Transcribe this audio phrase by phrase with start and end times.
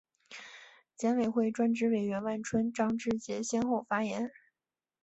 [0.97, 4.31] 检委会专职委员万春、张志杰先后发言